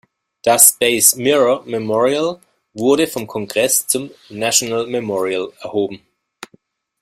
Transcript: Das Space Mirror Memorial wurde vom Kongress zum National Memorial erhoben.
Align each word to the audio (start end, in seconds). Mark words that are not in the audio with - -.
Das 0.41 0.69
Space 0.69 1.15
Mirror 1.15 1.61
Memorial 1.67 2.39
wurde 2.73 3.05
vom 3.05 3.27
Kongress 3.27 3.85
zum 3.85 4.09
National 4.29 4.87
Memorial 4.87 5.53
erhoben. 5.61 6.01